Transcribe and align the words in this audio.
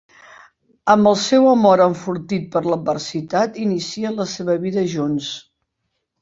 Amb 0.93 1.09
el 1.09 1.17
seu 1.23 1.45
amor 1.49 1.83
enfortit 1.85 2.47
per 2.55 2.63
l'adversitat, 2.69 3.61
inicien 3.67 4.19
la 4.23 4.27
seva 4.33 4.57
vida 4.65 4.87
junts. 4.97 5.29